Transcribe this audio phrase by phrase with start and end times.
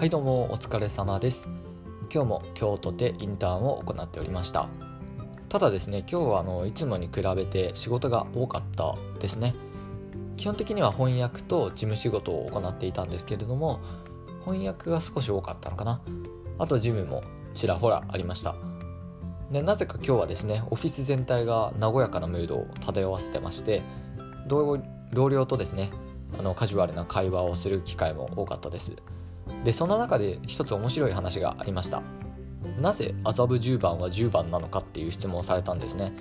[0.00, 1.46] はいどうもお疲れ様です。
[2.10, 4.66] 今日も京都でインターンを行っておりました。
[5.50, 9.54] ただですね今日はあのいつもに比べて仕事が多かったですね。
[10.38, 13.78] 基本的には翻訳と事務仕事を行っていたんですけれども
[14.42, 16.00] 翻訳が少し多かったのかな。
[16.58, 17.22] あと事務も
[17.52, 18.54] ちらほらありました。
[19.52, 23.82] でなぜか今日はですねオフィス全体が和やかなムードを漂わせてまして
[24.46, 24.78] 同
[25.28, 25.90] 僚とですね
[26.38, 28.92] あのカジュアルな会話をする機会も多かったです。
[29.64, 32.02] でその中で一つ面白い話がありました。
[32.80, 36.12] なぜ麻布十番は10番なのかっていう質問をされたんですね。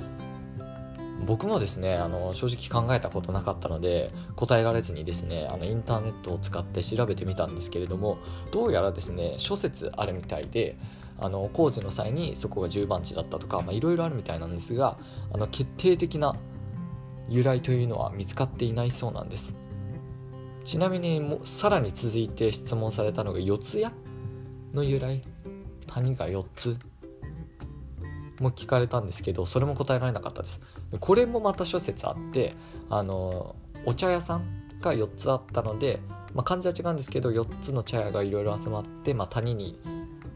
[1.25, 8.19] 僕もですねあの正直考えたことなかったので答えられずにですねあのインターネットを使って調べてみたんですけれども
[8.51, 10.77] どうやらですね諸説あるみたいで
[11.19, 14.97] あの工事の際にそこが10番地だったとかいろいろあるみたいなんですが
[15.33, 16.35] あの決定的な
[17.27, 19.53] 由来というのは見つかっていないそうなんです。
[20.63, 23.85] ちなみにもさらに続いて質問されたのが四谷
[24.73, 25.23] の由来？
[25.87, 26.77] 谷が4つ？
[28.39, 30.61] も聞かれたんですけどそれも答えられなかったです。
[30.99, 32.55] これもまた諸説あって
[32.89, 35.99] あのお茶屋さんが4つあったので、
[36.33, 39.79] まあ、漢字は違うんですけど4つの茶屋がいろいろ集まって、まあ、谷に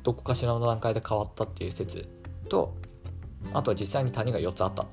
[0.04, 2.10] どこかしらの段階で変わったっていう説
[2.50, 2.76] と
[3.54, 4.86] あとは実際に谷が4つあった。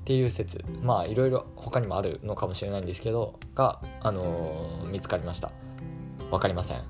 [0.00, 5.52] っていう説まあいろいろ他にもあるのかもしれないんですけどが、あのー、見つかりました。
[6.30, 6.82] 分かりません。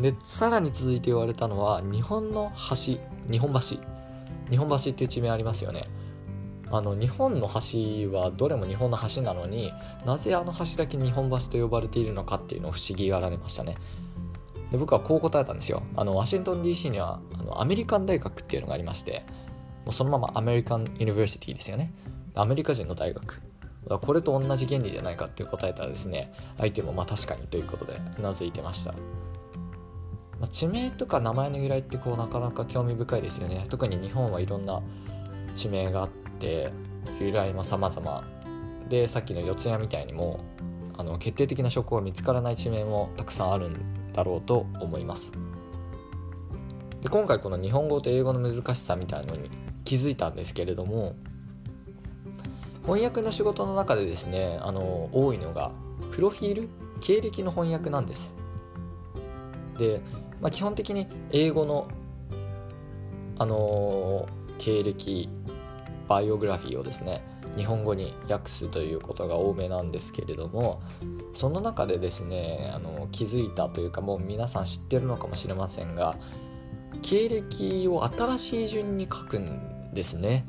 [0.00, 2.98] でさらに続いて言われたのは日本の橋
[3.30, 3.60] 日本橋。
[4.50, 5.88] 日本橋っていう地名ありますよね。
[6.70, 9.72] あの日本の橋はどれも日本の橋なのに
[10.04, 13.76] なぜあの橋だけ日本橋と呼ばれているのかっていうのを不思議がられましたね。
[14.70, 15.82] で僕はこう答えたんですよ。
[15.96, 19.24] あのワシントン DC にはあのアメリカン大学っていうのがありまして
[19.88, 21.94] もうそのままアメリカン・ユニバーシティですよね。
[22.34, 23.40] アメリカ人の大学。
[23.88, 28.98] これと同じ原理じゃないかって答えたらですね相手もまあ確かにということでうなずいてました、ま
[30.42, 33.64] あ、地名とか名前の由来ってこうなかなか興味深いですよね。
[33.70, 34.82] 特に日本はいろんな
[35.56, 36.70] 地名があって
[37.18, 38.24] 由来も様々。
[38.90, 40.40] でさっきの四谷みたいにも
[40.98, 45.32] あの決定的な証拠が見つからない地名もたくさんあるんだろうと思います。
[47.02, 49.50] で今回この日本語と英語の難しさみたいのに
[49.84, 51.14] 気づいたんですけれども
[52.82, 55.70] 翻訳の仕事の中でですねあの多いのが
[56.12, 56.68] プロフィール？
[57.00, 58.34] 経歴の翻訳なんです。
[59.78, 60.02] で、
[60.40, 61.86] まあ、基本的に英語の
[63.38, 65.28] あの経歴
[66.08, 67.22] バイオグラフィーをですね
[67.56, 70.82] 日本語に訳すということが多めなんですけれども
[71.32, 76.16] その中でですねあの気づいたというかもう皆さん知ってるのかもしれませんが
[77.02, 80.44] 経歴を新しい順に書くんですね。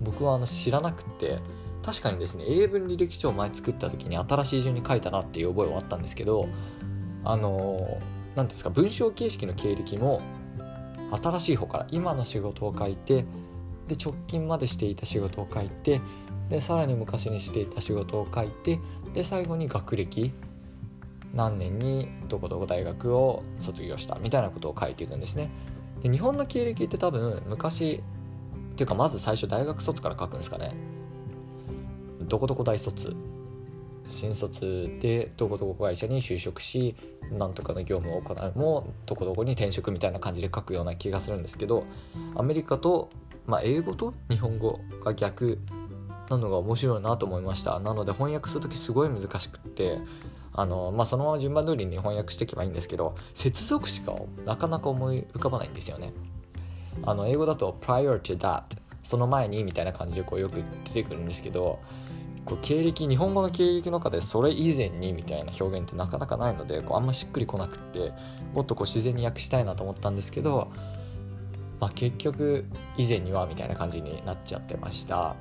[0.00, 1.38] 僕はあの知らなくて
[1.84, 6.48] 確かにですね英文履歴書を前作った時に新しい順に書いたなっていう覚えはあったんですけど
[7.24, 7.98] あの
[8.34, 10.20] 何ていうんですか文章形式の経歴も
[11.22, 13.24] 新しい方から今の仕事を書いて
[13.88, 16.00] で直近までしていた仕事を書いて
[16.48, 18.80] でさらに昔にしていた仕事を書いて
[19.12, 20.32] で最後に学歴
[21.34, 25.50] 何年にどこどこ大学を卒業したみたいなことを書いていくんですね。
[26.02, 28.02] で日本の経歴って多分昔
[28.72, 30.74] っていうかまず最初大学卒から書くんですかね。
[32.28, 33.16] どこどこ大卒。
[34.08, 36.96] 新卒でどこどこ会社に就職し
[37.30, 41.84] なんとかの業務を行うもどこどこに転職みたいな感じで書くような気がするんですけど
[42.34, 43.10] アメリカと、
[43.46, 45.58] まあ、英語と日本語が逆
[46.32, 47.78] なのが面白いなと思いました。
[47.80, 49.98] なので翻訳する時すごい難しくって
[50.52, 56.12] あの、まあ、そのまま順番通りに翻訳していけばいいんですけど接続詞がなかなか思い浮かばないんですよね。
[57.04, 58.62] あの英語だと prior to that
[59.02, 61.80] その前にみたいな感じでこうよく出てくるんですけど
[62.44, 68.12] こう経歴日本語の経歴の中でそれ以前にみたいな表現ってなかなかないのでこうあんましっくりこなくって
[68.52, 70.70] もっとこう自然に訳したいなと思ったんですけど、
[71.80, 72.66] まあ、結局
[72.96, 75.36] 以前にはみたいな感じになっちゃってました。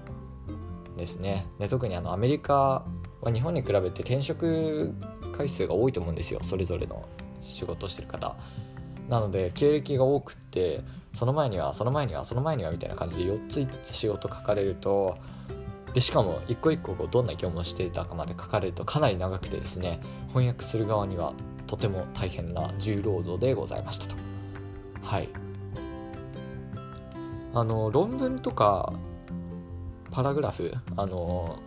[1.01, 1.47] ですね。
[1.59, 2.85] で特にあのアメリカ
[3.21, 4.93] は日本に比べて転職
[5.35, 6.39] 回数が多いと思うんですよ。
[6.43, 7.03] それぞれの
[7.41, 8.37] 仕事をしてる方。
[9.09, 10.83] なので経歴が多くって
[11.13, 15.17] その前にはその前にはその前にはみたいな感じで4つ5つ仕事書かれると
[15.93, 19.99] でしかも一個一個こうどんな業務をしていたかまで書かれるとかなり長くてですね
[20.29, 21.33] 翻訳する側には
[21.67, 24.15] とても大変な重労働でございましたと。
[25.01, 25.29] はい。
[27.53, 28.93] あの論文とか
[30.11, 31.59] パラグラフあの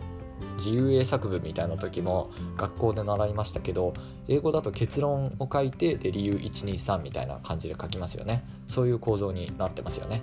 [0.57, 3.93] 自由英作文みたいな時も学校で習いましたけど
[4.27, 8.43] 英語だと結論を書いてで理由123みたいな感じで書きますよね。
[8.67, 10.21] そういう構造になってますよね。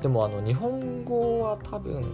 [0.00, 2.04] でもあの日本語は多分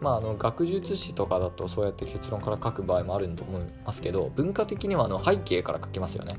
[0.00, 6.38] まあ、あの学術史とかだとそうやって結論から書く場合もあると思いますけど文化的にはあの背景から書きますよね。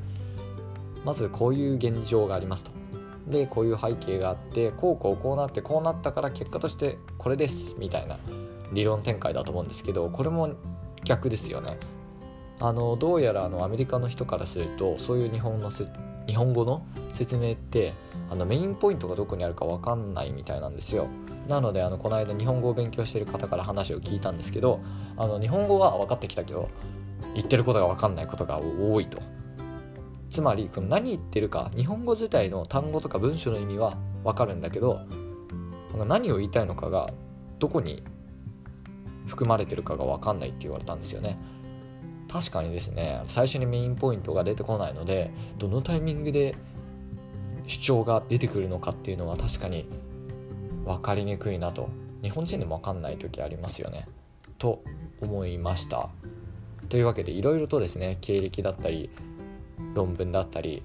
[1.05, 2.78] まずこういう現状がありますと。
[3.29, 8.17] でこういう背景があってこうこうこうなってこうなったから結果としてこれですみたいな
[8.73, 10.55] 理論展開だと思うんですけどこれも
[11.03, 11.77] 逆ですよね。
[12.61, 15.71] あのどうやらあのアメリカの人からするとそういう日本の
[16.27, 17.93] 日本語の説明って
[18.29, 21.07] あのメインポイントがどこにあるか分かんないみたいなんですよ。
[21.47, 24.81] なのであのこの間日本語を勉強してる方から話を聞いたんですけど
[25.17, 26.69] あの日本語は分かってきたけど
[27.33, 29.19] 言ってることが分かんないことが多いと。
[30.29, 35.01] つまりこの何言ってるか日本語自体の単語とか文章の意味は分かるんだけど
[36.07, 37.11] 何を言いたいのかが
[37.57, 38.03] どこに
[39.27, 41.37] 含まれてるかが分かんないって言われたんですよね。
[42.31, 46.55] 確かにですね最初にメインポイントが出てこないのでどのタイミングで
[47.65, 49.87] 主張が出てくるのかっていうのは確かに
[50.85, 51.89] 分かりにくいなと
[52.21, 54.07] 日本人でも分かんない時ありますよね。
[54.59, 54.83] と
[55.21, 56.09] 思いました。
[56.89, 59.09] というわけでいろいろとですね経歴だったり
[59.99, 60.81] 論文だったり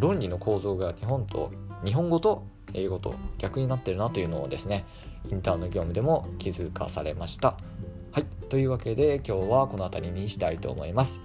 [0.00, 1.50] 論理の構造が日本と
[1.84, 2.44] 日本語と
[2.74, 4.84] 英語と逆になってるなというのをですね
[5.30, 7.56] インターンの業務でも気づかされました。
[8.12, 11.20] はいというわけで今日はこの辺りにしたいと思います。